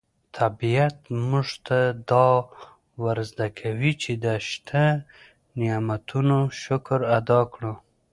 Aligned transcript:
طبیعت 0.37 0.97
موږ 1.29 1.47
ته 1.67 1.79
دا 2.09 2.27
ور 3.03 3.17
زده 3.31 3.47
کوي 3.59 3.91
چې 4.01 4.11
د 4.23 4.25
شته 4.49 4.83
نعمتونو 5.59 6.37
شکر 6.63 6.99
ادا 7.17 7.41
کړو. 7.53 7.73